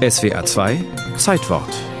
SWA 0.00 0.42
2 0.42 0.78
Zeitwort 1.16 1.99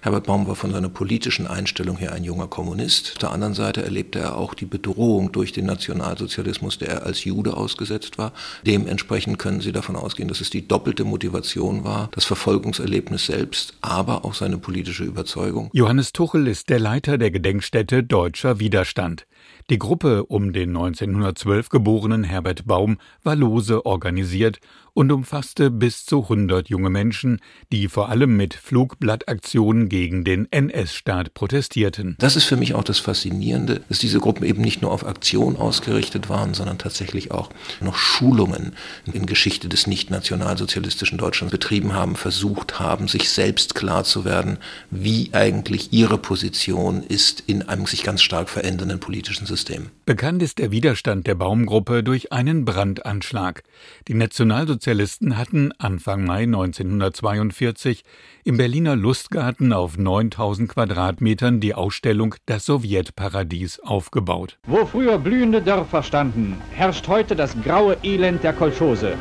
Herbert 0.00 0.26
Baum 0.26 0.46
war 0.46 0.54
von 0.54 0.70
seiner 0.70 0.88
politischen 0.88 1.48
Einstellung 1.48 1.96
her 1.96 2.12
ein 2.12 2.22
junger 2.22 2.46
Kommunist. 2.46 3.14
Auf 3.14 3.18
der 3.18 3.32
anderen 3.32 3.54
Seite 3.54 3.82
erlebte 3.82 4.20
er 4.20 4.36
auch 4.36 4.54
die 4.54 4.64
Bedrohung 4.64 5.32
durch 5.32 5.50
den 5.50 5.66
Nationalsozialismus, 5.66 6.78
der 6.78 6.88
er 6.88 7.02
als 7.02 7.24
Jude 7.24 7.56
ausgesetzt 7.56 8.16
war. 8.16 8.32
Dementsprechend 8.64 9.40
können 9.40 9.60
Sie 9.60 9.72
davon 9.72 9.96
ausgehen, 9.96 10.28
dass 10.28 10.40
es 10.40 10.50
die 10.50 10.68
doppelte 10.68 11.02
Motivation 11.02 11.82
war, 11.82 12.10
das 12.12 12.26
Verfolgungserlebnis 12.26 13.26
selbst, 13.26 13.76
aber 13.80 14.24
auch 14.24 14.34
seine 14.34 14.58
politische 14.58 15.02
Überzeugung. 15.02 15.68
Johannes 15.72 16.12
Tuchel 16.12 16.46
ist 16.46 16.68
der 16.68 16.78
Leiter 16.78 17.18
der 17.18 17.32
Gedenkstätte 17.32 18.04
Deutscher 18.04 18.60
Widerstand. 18.60 19.26
Die 19.70 19.78
Gruppe 19.78 20.24
um 20.24 20.52
den 20.52 20.70
1912 20.70 21.68
geborenen 21.68 22.24
Herbert 22.24 22.66
Baum 22.66 22.98
war 23.22 23.36
lose 23.36 23.84
organisiert 23.84 24.60
und 24.94 25.12
umfasste 25.12 25.70
bis 25.70 26.06
zu 26.06 26.22
100 26.22 26.70
junge 26.70 26.88
Menschen, 26.88 27.40
die 27.70 27.88
vor 27.88 28.08
allem 28.08 28.36
mit 28.36 28.54
Flugblattaktionen 28.54 29.88
gegen 29.98 30.24
den 30.24 30.46
NS-Staat 30.50 31.34
protestierten. 31.34 32.16
Das 32.18 32.36
ist 32.36 32.44
für 32.44 32.56
mich 32.56 32.74
auch 32.74 32.84
das 32.84 32.98
Faszinierende, 32.98 33.80
dass 33.88 33.98
diese 33.98 34.20
Gruppen 34.20 34.44
eben 34.44 34.62
nicht 34.62 34.82
nur 34.82 34.92
auf 34.92 35.06
Aktion 35.06 35.56
ausgerichtet 35.56 36.28
waren, 36.28 36.54
sondern 36.54 36.78
tatsächlich 36.78 37.30
auch 37.30 37.50
noch 37.80 37.96
Schulungen 37.96 38.74
in 39.12 39.26
Geschichte 39.26 39.68
des 39.68 39.86
nicht-nationalsozialistischen 39.86 41.18
Deutschlands 41.18 41.52
betrieben 41.52 41.94
haben, 41.94 42.16
versucht 42.16 42.78
haben, 42.78 43.08
sich 43.08 43.28
selbst 43.30 43.74
klar 43.74 44.04
zu 44.04 44.24
werden, 44.24 44.58
wie 44.90 45.30
eigentlich 45.32 45.92
ihre 45.92 46.18
Position 46.18 47.02
ist 47.02 47.42
in 47.46 47.68
einem 47.68 47.86
sich 47.86 48.02
ganz 48.02 48.22
stark 48.22 48.48
verändernden 48.48 49.00
politischen 49.00 49.46
System. 49.46 49.90
Bekannt 50.06 50.42
ist 50.42 50.58
der 50.58 50.70
Widerstand 50.70 51.26
der 51.26 51.34
Baumgruppe 51.34 52.02
durch 52.02 52.32
einen 52.32 52.64
Brandanschlag. 52.64 53.62
Die 54.06 54.14
Nationalsozialisten 54.14 55.08
Sozialisten 55.18 55.36
hatten 55.36 55.72
Anfang 55.78 56.24
Mai 56.24 56.42
1942 56.42 58.04
im 58.44 58.56
Berliner 58.56 58.96
Lustgarten 58.96 59.72
auf 59.78 59.96
9000 59.96 60.68
Quadratmetern 60.68 61.60
die 61.60 61.74
Ausstellung 61.74 62.34
Das 62.46 62.66
Sowjetparadies 62.66 63.80
aufgebaut. 63.80 64.58
Wo 64.66 64.84
früher 64.84 65.18
blühende 65.18 65.62
Dörfer 65.62 66.02
standen, 66.02 66.60
herrscht 66.72 67.08
heute 67.08 67.36
das 67.36 67.56
graue 67.62 67.96
Elend 68.02 68.42
der 68.42 68.52
Kolchose. 68.52 69.14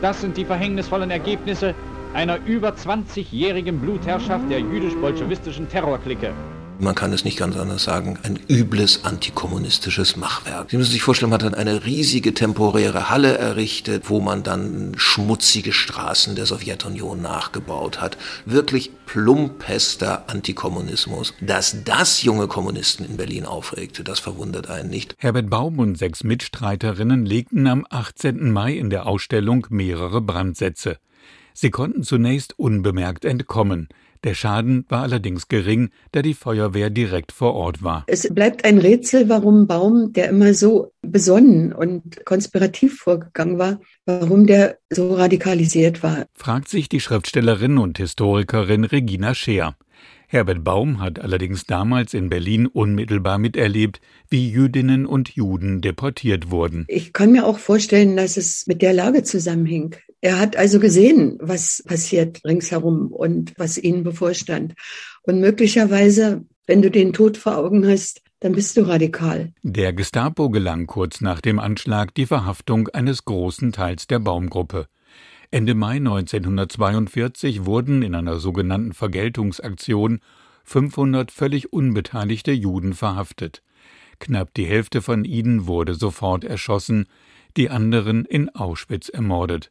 Das 0.00 0.20
sind 0.20 0.36
die 0.36 0.44
verhängnisvollen 0.44 1.10
Ergebnisse 1.10 1.74
einer 2.12 2.38
über 2.46 2.70
20-jährigen 2.70 3.80
Blutherrschaft 3.80 4.48
der 4.50 4.60
jüdisch-bolschewistischen 4.60 5.68
Terrorklicke 5.68 6.32
man 6.78 6.94
kann 6.94 7.12
es 7.12 7.24
nicht 7.24 7.38
ganz 7.38 7.56
anders 7.56 7.84
sagen, 7.84 8.18
ein 8.22 8.38
übles 8.48 9.04
antikommunistisches 9.04 10.16
Machwerk. 10.16 10.70
Sie 10.70 10.76
müssen 10.76 10.92
sich 10.92 11.02
vorstellen, 11.02 11.30
man 11.30 11.40
hat 11.40 11.46
dann 11.46 11.58
eine 11.58 11.84
riesige 11.84 12.34
temporäre 12.34 13.10
Halle 13.10 13.38
errichtet, 13.38 14.10
wo 14.10 14.20
man 14.20 14.42
dann 14.42 14.92
schmutzige 14.96 15.72
Straßen 15.72 16.34
der 16.36 16.46
Sowjetunion 16.46 17.22
nachgebaut 17.22 18.00
hat. 18.00 18.16
Wirklich 18.44 18.90
plumpester 19.06 20.28
Antikommunismus. 20.28 21.34
Dass 21.40 21.84
das 21.84 22.22
junge 22.22 22.48
Kommunisten 22.48 23.06
in 23.06 23.16
Berlin 23.16 23.46
aufregte, 23.46 24.04
das 24.04 24.20
verwundert 24.20 24.68
einen 24.68 24.90
nicht. 24.90 25.14
Herbert 25.18 25.50
Baum 25.50 25.78
und 25.78 25.96
sechs 25.96 26.24
Mitstreiterinnen 26.24 27.26
legten 27.26 27.66
am 27.66 27.86
18. 27.88 28.50
Mai 28.50 28.72
in 28.72 28.90
der 28.90 29.06
Ausstellung 29.06 29.66
mehrere 29.70 30.20
Brandsätze. 30.20 30.98
Sie 31.52 31.70
konnten 31.70 32.02
zunächst 32.02 32.58
unbemerkt 32.58 33.24
entkommen. 33.24 33.88
Der 34.24 34.32
Schaden 34.32 34.86
war 34.88 35.02
allerdings 35.02 35.48
gering, 35.48 35.90
da 36.12 36.22
die 36.22 36.32
Feuerwehr 36.32 36.88
direkt 36.88 37.30
vor 37.30 37.54
Ort 37.54 37.82
war. 37.82 38.04
Es 38.06 38.26
bleibt 38.32 38.64
ein 38.64 38.78
Rätsel, 38.78 39.28
warum 39.28 39.66
Baum, 39.66 40.14
der 40.14 40.30
immer 40.30 40.54
so 40.54 40.92
besonnen 41.02 41.74
und 41.74 42.24
konspirativ 42.24 42.96
vorgegangen 42.96 43.58
war, 43.58 43.80
warum 44.06 44.46
der 44.46 44.78
so 44.88 45.14
radikalisiert 45.14 46.02
war. 46.02 46.24
Fragt 46.34 46.68
sich 46.68 46.88
die 46.88 47.00
Schriftstellerin 47.00 47.76
und 47.76 47.98
Historikerin 47.98 48.84
Regina 48.84 49.34
Scheer. 49.34 49.76
Herbert 50.26 50.64
Baum 50.64 51.00
hat 51.00 51.20
allerdings 51.20 51.66
damals 51.66 52.14
in 52.14 52.30
Berlin 52.30 52.66
unmittelbar 52.66 53.38
miterlebt, 53.38 54.00
wie 54.30 54.50
Jüdinnen 54.50 55.06
und 55.06 55.28
Juden 55.28 55.82
deportiert 55.82 56.50
wurden. 56.50 56.86
Ich 56.88 57.12
kann 57.12 57.30
mir 57.30 57.46
auch 57.46 57.58
vorstellen, 57.58 58.16
dass 58.16 58.36
es 58.36 58.66
mit 58.66 58.80
der 58.80 58.94
Lage 58.94 59.22
zusammenhing. 59.22 59.94
Er 60.24 60.38
hat 60.38 60.56
also 60.56 60.80
gesehen, 60.80 61.36
was 61.38 61.84
passiert 61.86 62.42
ringsherum 62.46 63.12
und 63.12 63.52
was 63.58 63.76
ihnen 63.76 64.04
bevorstand. 64.04 64.72
Und 65.20 65.38
möglicherweise, 65.38 66.46
wenn 66.66 66.80
du 66.80 66.90
den 66.90 67.12
Tod 67.12 67.36
vor 67.36 67.58
Augen 67.58 67.86
hast, 67.86 68.22
dann 68.40 68.52
bist 68.52 68.74
du 68.78 68.88
radikal. 68.88 69.52
Der 69.62 69.92
Gestapo 69.92 70.48
gelang 70.48 70.86
kurz 70.86 71.20
nach 71.20 71.42
dem 71.42 71.58
Anschlag 71.58 72.14
die 72.14 72.24
Verhaftung 72.24 72.88
eines 72.88 73.26
großen 73.26 73.72
Teils 73.72 74.06
der 74.06 74.18
Baumgruppe. 74.18 74.86
Ende 75.50 75.74
Mai 75.74 75.96
1942 75.96 77.66
wurden 77.66 78.00
in 78.00 78.14
einer 78.14 78.38
sogenannten 78.38 78.94
Vergeltungsaktion 78.94 80.20
500 80.64 81.32
völlig 81.32 81.70
unbeteiligte 81.70 82.52
Juden 82.52 82.94
verhaftet. 82.94 83.62
Knapp 84.20 84.54
die 84.54 84.64
Hälfte 84.64 85.02
von 85.02 85.26
ihnen 85.26 85.66
wurde 85.66 85.94
sofort 85.94 86.44
erschossen, 86.44 87.08
die 87.58 87.68
anderen 87.68 88.24
in 88.24 88.48
Auschwitz 88.48 89.10
ermordet. 89.10 89.70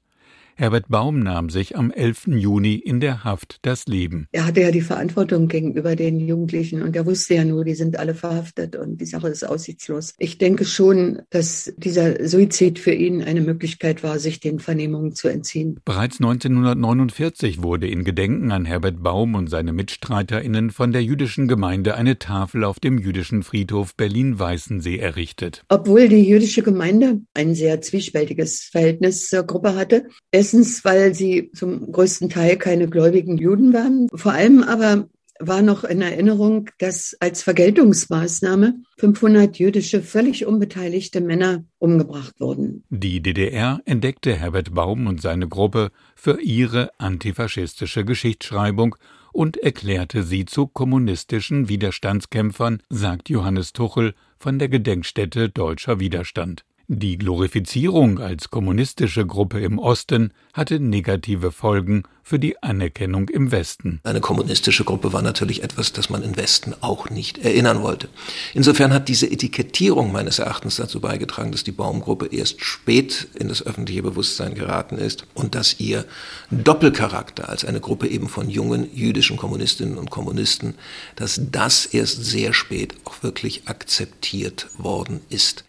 Herbert 0.55 0.87
Baum 0.87 1.19
nahm 1.19 1.49
sich 1.49 1.75
am 1.75 1.89
11. 1.89 2.27
Juni 2.27 2.75
in 2.75 2.99
der 2.99 3.23
Haft 3.23 3.57
das 3.63 3.87
Leben. 3.87 4.27
Er 4.31 4.45
hatte 4.45 4.61
ja 4.61 4.69
die 4.69 4.81
Verantwortung 4.81 5.47
gegenüber 5.47 5.95
den 5.95 6.19
Jugendlichen 6.19 6.83
und 6.83 6.95
er 6.95 7.07
wusste 7.07 7.33
ja 7.33 7.43
nur, 7.43 7.65
die 7.65 7.73
sind 7.73 7.97
alle 7.97 8.13
verhaftet 8.13 8.75
und 8.75 9.01
die 9.01 9.05
Sache 9.05 9.29
ist 9.29 9.43
aussichtslos. 9.43 10.13
Ich 10.19 10.37
denke 10.37 10.65
schon, 10.65 11.23
dass 11.31 11.73
dieser 11.77 12.27
Suizid 12.27 12.77
für 12.77 12.93
ihn 12.93 13.23
eine 13.23 13.41
Möglichkeit 13.41 14.03
war, 14.03 14.19
sich 14.19 14.39
den 14.41 14.59
Vernehmungen 14.59 15.15
zu 15.15 15.27
entziehen. 15.27 15.79
Bereits 15.85 16.17
1949 16.17 17.63
wurde 17.63 17.87
in 17.87 18.03
Gedenken 18.03 18.51
an 18.51 18.65
Herbert 18.65 19.01
Baum 19.01 19.33
und 19.33 19.49
seine 19.49 19.73
MitstreiterInnen 19.73 20.69
von 20.69 20.91
der 20.91 21.03
jüdischen 21.03 21.47
Gemeinde 21.47 21.95
eine 21.95 22.19
Tafel 22.19 22.63
auf 22.63 22.79
dem 22.79 22.99
jüdischen 22.99 23.41
Friedhof 23.41 23.95
Berlin-Weißensee 23.95 24.97
errichtet. 24.97 25.63
Obwohl 25.69 26.09
die 26.09 26.27
jüdische 26.27 26.61
Gemeinde 26.61 27.21
ein 27.33 27.55
sehr 27.55 27.81
zwiespältiges 27.81 28.69
Verhältnis 28.71 29.29
zur 29.29 29.43
Gruppe 29.43 29.73
hatte, 29.73 30.05
Erstens, 30.43 30.83
weil 30.83 31.13
sie 31.13 31.51
zum 31.53 31.89
größten 31.89 32.27
Teil 32.27 32.57
keine 32.57 32.89
gläubigen 32.89 33.37
Juden 33.37 33.71
waren. 33.71 34.09
Vor 34.13 34.33
allem 34.33 34.61
aber 34.61 35.07
war 35.39 35.61
noch 35.61 35.85
in 35.85 36.01
Erinnerung, 36.01 36.69
dass 36.79 37.15
als 37.21 37.43
Vergeltungsmaßnahme 37.43 38.75
500 38.97 39.57
jüdische, 39.57 40.01
völlig 40.01 40.45
unbeteiligte 40.45 41.21
Männer 41.21 41.63
umgebracht 41.79 42.41
wurden. 42.41 42.83
Die 42.89 43.21
DDR 43.21 43.79
entdeckte 43.85 44.35
Herbert 44.35 44.73
Baum 44.73 45.07
und 45.07 45.21
seine 45.21 45.47
Gruppe 45.47 45.91
für 46.13 46.41
ihre 46.41 46.91
antifaschistische 46.97 48.03
Geschichtsschreibung 48.03 48.97
und 49.31 49.55
erklärte 49.55 50.23
sie 50.23 50.43
zu 50.43 50.67
kommunistischen 50.67 51.69
Widerstandskämpfern, 51.69 52.83
sagt 52.89 53.29
Johannes 53.29 53.71
Tuchel 53.71 54.13
von 54.39 54.59
der 54.59 54.67
Gedenkstätte 54.67 55.47
Deutscher 55.47 56.01
Widerstand. 56.01 56.65
Die 56.89 57.17
Glorifizierung 57.17 58.19
als 58.19 58.49
kommunistische 58.49 59.25
Gruppe 59.25 59.61
im 59.61 59.79
Osten 59.79 60.33
hatte 60.51 60.81
negative 60.81 61.53
Folgen 61.53 62.03
für 62.23 62.39
die 62.39 62.61
Anerkennung 62.61 63.29
im 63.29 63.51
Westen. 63.51 64.01
Eine 64.03 64.19
kommunistische 64.19 64.83
Gruppe 64.83 65.13
war 65.13 65.21
natürlich 65.21 65.63
etwas, 65.63 65.93
das 65.93 66.09
man 66.09 66.23
im 66.23 66.35
Westen 66.35 66.73
auch 66.81 67.09
nicht 67.09 67.37
erinnern 67.37 67.83
wollte. 67.83 68.09
Insofern 68.53 68.93
hat 68.93 69.07
diese 69.07 69.31
Etikettierung 69.31 70.11
meines 70.11 70.39
Erachtens 70.39 70.75
dazu 70.75 70.99
beigetragen, 70.99 71.53
dass 71.53 71.63
die 71.63 71.71
Baumgruppe 71.71 72.27
erst 72.27 72.61
spät 72.63 73.27
in 73.39 73.47
das 73.47 73.65
öffentliche 73.65 74.03
Bewusstsein 74.03 74.53
geraten 74.53 74.97
ist 74.97 75.25
und 75.33 75.55
dass 75.55 75.79
ihr 75.79 76.05
Doppelcharakter 76.51 77.47
als 77.47 77.63
eine 77.63 77.79
Gruppe 77.79 78.07
eben 78.07 78.27
von 78.27 78.49
jungen 78.49 78.93
jüdischen 78.93 79.37
Kommunistinnen 79.37 79.97
und 79.97 80.09
Kommunisten, 80.09 80.75
dass 81.15 81.39
das 81.51 81.85
erst 81.85 82.25
sehr 82.25 82.53
spät 82.53 82.93
auch 83.05 83.23
wirklich 83.23 83.67
akzeptiert 83.67 84.67
worden 84.77 85.21
ist. 85.29 85.61